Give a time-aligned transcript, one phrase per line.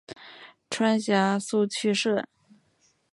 [0.67, 2.27] 川陕苏区设。